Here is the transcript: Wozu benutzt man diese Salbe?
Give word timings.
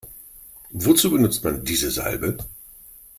Wozu 0.71 1.11
benutzt 1.11 1.43
man 1.43 1.63
diese 1.63 1.91
Salbe? 1.91 2.35